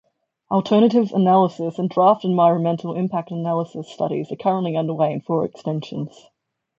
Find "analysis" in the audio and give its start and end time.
1.11-1.77, 3.29-3.87